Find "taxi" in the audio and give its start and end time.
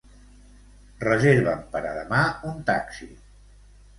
2.71-3.11